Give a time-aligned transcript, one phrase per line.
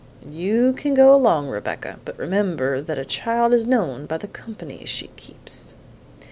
[0.27, 4.83] You can go along, Rebecca; but remember that a child is known by the company
[4.83, 5.75] she keeps."